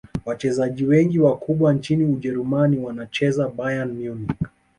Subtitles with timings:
[0.25, 4.31] wachezaji wengi wakubwa nchini ujerumani wanacheza bayern munich